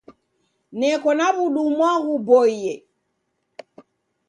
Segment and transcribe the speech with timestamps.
[0.79, 2.73] Neko na w'udumwa ghuboie.